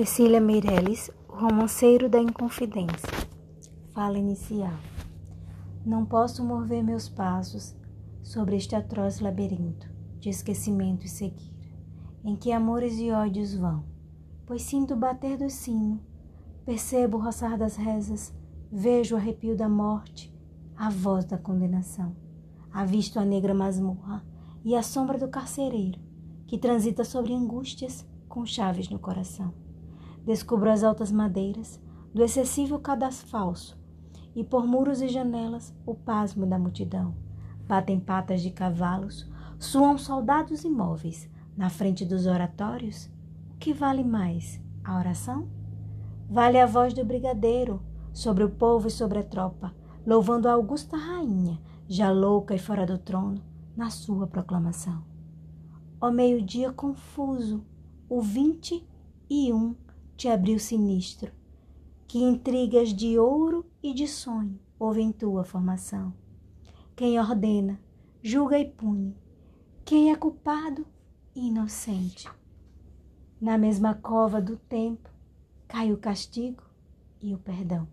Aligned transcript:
Cecília 0.00 0.40
Meirelles, 0.40 1.10
o 1.28 1.34
romanceiro 1.34 2.08
da 2.08 2.18
Inconfidência. 2.18 3.06
Fala 3.92 4.16
inicial. 4.16 4.72
Não 5.84 6.06
posso 6.06 6.42
mover 6.42 6.82
meus 6.82 7.06
passos 7.06 7.76
sobre 8.22 8.56
este 8.56 8.74
atroz 8.74 9.20
labirinto 9.20 9.86
de 10.18 10.30
esquecimento 10.30 11.04
e 11.04 11.08
cegueira, 11.10 11.68
em 12.24 12.34
que 12.34 12.50
amores 12.50 12.98
e 12.98 13.10
ódios 13.10 13.54
vão, 13.54 13.84
pois 14.46 14.62
sinto 14.62 14.94
o 14.94 14.96
bater 14.96 15.36
do 15.36 15.50
sino, 15.50 16.00
percebo 16.64 17.18
o 17.18 17.20
roçar 17.20 17.58
das 17.58 17.76
rezas, 17.76 18.32
vejo 18.72 19.14
o 19.14 19.18
arrepio 19.18 19.54
da 19.54 19.68
morte, 19.68 20.34
a 20.74 20.88
voz 20.88 21.26
da 21.26 21.36
condenação. 21.36 22.16
Avisto 22.72 23.18
a 23.20 23.24
negra 23.26 23.52
masmorra 23.52 24.24
e 24.64 24.74
a 24.74 24.82
sombra 24.82 25.18
do 25.18 25.28
carcereiro, 25.28 26.00
que 26.46 26.56
transita 26.56 27.04
sobre 27.04 27.34
angústias 27.34 28.08
com 28.30 28.46
chaves 28.46 28.88
no 28.88 28.98
coração. 28.98 29.52
Descubro 30.24 30.70
as 30.70 30.84
altas 30.84 31.10
madeiras 31.10 31.80
do 32.14 32.22
excessivo 32.22 32.78
cadastro 32.78 33.28
falso, 33.28 33.78
e 34.34 34.44
por 34.44 34.66
muros 34.66 35.00
e 35.00 35.08
janelas 35.08 35.74
o 35.86 35.94
pasmo 35.94 36.46
da 36.46 36.58
multidão. 36.58 37.14
Batem 37.66 37.98
patas 37.98 38.42
de 38.42 38.50
cavalos, 38.50 39.30
suam 39.58 39.96
soldados 39.96 40.64
imóveis. 40.64 41.28
Na 41.56 41.68
frente 41.68 42.06
dos 42.06 42.26
oratórios, 42.26 43.10
o 43.50 43.58
que 43.58 43.74
vale 43.74 44.02
mais, 44.02 44.60
a 44.82 44.96
oração? 44.96 45.48
Vale 46.28 46.58
a 46.58 46.64
voz 46.64 46.94
do 46.94 47.04
brigadeiro 47.04 47.82
sobre 48.12 48.44
o 48.44 48.50
povo 48.50 48.88
e 48.88 48.90
sobre 48.90 49.18
a 49.18 49.22
tropa, 49.22 49.74
louvando 50.06 50.48
a 50.48 50.52
augusta 50.52 50.96
rainha, 50.96 51.60
já 51.86 52.10
louca 52.10 52.54
e 52.54 52.58
fora 52.58 52.86
do 52.86 52.96
trono, 52.96 53.42
na 53.76 53.90
sua 53.90 54.26
proclamação. 54.26 55.04
Ó 56.00 56.10
meio-dia 56.10 56.72
confuso, 56.72 57.64
o 58.08 58.22
vinte 58.22 58.88
e 59.28 59.52
um 59.52 59.74
te 60.20 60.28
abriu 60.28 60.58
sinistro, 60.58 61.32
que 62.06 62.18
intrigas 62.18 62.92
de 62.92 63.18
ouro 63.18 63.64
e 63.82 63.94
de 63.94 64.06
sonho 64.06 64.60
houve 64.78 65.00
em 65.00 65.10
tua 65.10 65.44
formação. 65.44 66.12
Quem 66.94 67.18
ordena, 67.18 67.80
julga 68.22 68.58
e 68.58 68.70
pune, 68.70 69.16
quem 69.82 70.12
é 70.12 70.14
culpado 70.14 70.86
inocente. 71.34 72.30
Na 73.40 73.56
mesma 73.56 73.94
cova 73.94 74.42
do 74.42 74.58
tempo 74.58 75.08
cai 75.66 75.90
o 75.90 75.96
castigo 75.96 76.64
e 77.22 77.34
o 77.34 77.38
perdão. 77.38 77.88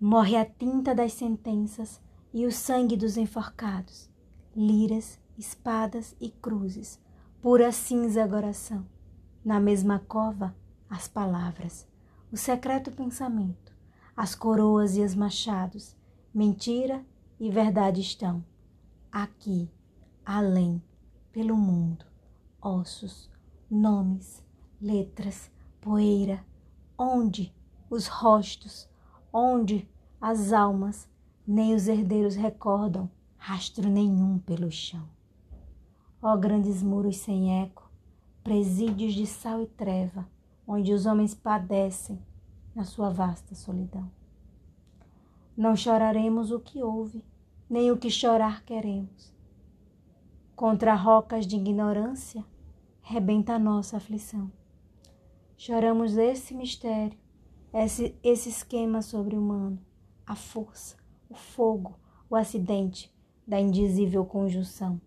Morre 0.00 0.36
a 0.36 0.44
tinta 0.44 0.96
das 0.96 1.12
sentenças 1.12 2.02
e 2.32 2.44
o 2.44 2.50
sangue 2.50 2.96
dos 2.96 3.16
enforcados, 3.16 4.10
liras, 4.52 5.16
espadas 5.38 6.16
e 6.20 6.28
cruzes, 6.28 7.00
pura 7.40 7.70
cinza 7.70 8.24
agora 8.24 8.52
são 8.52 8.92
na 9.44 9.60
mesma 9.60 9.98
cova, 9.98 10.54
as 10.88 11.06
palavras, 11.06 11.86
o 12.32 12.36
secreto 12.36 12.90
pensamento, 12.90 13.72
as 14.16 14.34
coroas 14.34 14.96
e 14.96 15.02
os 15.02 15.14
machados, 15.14 15.94
mentira 16.32 17.04
e 17.38 17.50
verdade 17.50 18.00
estão. 18.00 18.44
Aqui, 19.12 19.70
além, 20.24 20.82
pelo 21.30 21.56
mundo, 21.56 22.06
ossos, 22.60 23.30
nomes, 23.70 24.42
letras, 24.80 25.50
poeira, 25.80 26.44
onde 26.96 27.54
os 27.90 28.06
rostos, 28.06 28.88
onde 29.32 29.88
as 30.20 30.52
almas, 30.52 31.08
nem 31.46 31.74
os 31.74 31.86
herdeiros 31.86 32.34
recordam 32.34 33.10
rastro 33.36 33.90
nenhum 33.90 34.38
pelo 34.38 34.70
chão. 34.70 35.06
Ó 36.22 36.34
grandes 36.34 36.82
muros 36.82 37.18
sem 37.18 37.60
eco, 37.62 37.83
presídios 38.44 39.14
de 39.14 39.26
sal 39.26 39.62
e 39.62 39.66
treva, 39.66 40.28
onde 40.68 40.92
os 40.92 41.06
homens 41.06 41.34
padecem 41.34 42.20
na 42.74 42.84
sua 42.84 43.08
vasta 43.08 43.54
solidão. 43.54 44.10
Não 45.56 45.74
choraremos 45.74 46.52
o 46.52 46.60
que 46.60 46.82
houve, 46.82 47.24
nem 47.70 47.90
o 47.90 47.96
que 47.96 48.10
chorar 48.10 48.62
queremos. 48.62 49.32
Contra 50.54 50.94
rocas 50.94 51.46
de 51.46 51.56
ignorância, 51.56 52.44
rebenta 53.00 53.54
a 53.54 53.58
nossa 53.58 53.96
aflição. 53.96 54.52
Choramos 55.56 56.18
esse 56.18 56.54
mistério, 56.54 57.18
esse, 57.72 58.14
esse 58.22 58.50
esquema 58.50 59.00
sobre-humano, 59.00 59.78
a 60.26 60.36
força, 60.36 60.96
o 61.30 61.34
fogo, 61.34 61.98
o 62.28 62.36
acidente 62.36 63.10
da 63.46 63.58
indizível 63.58 64.26
conjunção, 64.26 65.00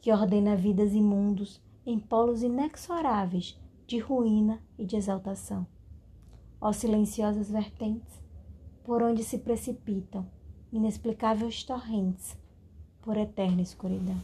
que 0.00 0.12
ordena 0.12 0.54
vidas 0.54 0.94
imundos 0.94 1.60
em 1.86 1.98
polos 1.98 2.42
inexoráveis 2.42 3.56
de 3.86 3.98
ruína 3.98 4.60
e 4.76 4.84
de 4.84 4.96
exaltação. 4.96 5.66
Ó 6.60 6.72
silenciosas 6.72 7.50
vertentes, 7.50 8.20
por 8.84 9.02
onde 9.02 9.22
se 9.22 9.38
precipitam 9.38 10.26
inexplicáveis 10.72 11.62
torrentes 11.62 12.36
por 13.00 13.16
eterna 13.16 13.62
escuridão. 13.62 14.20